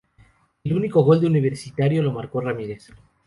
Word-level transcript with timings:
El 0.63 0.73
único 0.73 1.03
gol 1.03 1.21
de 1.21 1.27
Universitario 1.27 2.01
lo 2.01 2.11
marcó 2.11 2.41
Ramírez. 2.41 2.89